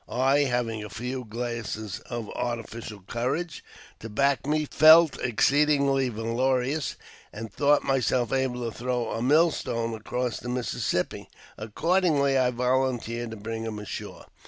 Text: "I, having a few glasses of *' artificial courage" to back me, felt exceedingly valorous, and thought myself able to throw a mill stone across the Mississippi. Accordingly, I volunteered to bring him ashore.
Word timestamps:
"I, 0.31 0.45
having 0.45 0.83
a 0.83 0.89
few 0.89 1.25
glasses 1.25 1.99
of 2.09 2.27
*' 2.29 2.35
artificial 2.35 3.01
courage" 3.03 3.63
to 3.99 4.09
back 4.09 4.47
me, 4.47 4.65
felt 4.65 5.21
exceedingly 5.21 6.09
valorous, 6.09 6.95
and 7.31 7.53
thought 7.53 7.83
myself 7.83 8.33
able 8.33 8.65
to 8.71 8.75
throw 8.75 9.11
a 9.11 9.21
mill 9.21 9.51
stone 9.51 9.93
across 9.93 10.39
the 10.39 10.49
Mississippi. 10.49 11.29
Accordingly, 11.55 12.35
I 12.35 12.49
volunteered 12.49 13.29
to 13.29 13.37
bring 13.37 13.63
him 13.63 13.77
ashore. 13.77 14.25